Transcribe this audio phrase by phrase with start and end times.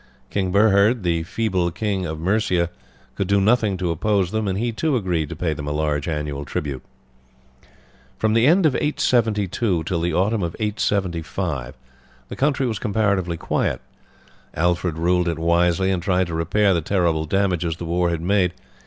[0.31, 2.71] King Burhred, the feeble King of Mercia,
[3.13, 6.07] could do nothing to oppose them, and he too agreed to pay them a large
[6.07, 6.81] annual tribute.
[8.17, 11.77] From the end of 872 till the autumn of 875
[12.29, 13.79] the country was comparatively quiet.
[14.55, 18.55] Alfred ruled it wisely, and tried to repair the terrible damages the war had made.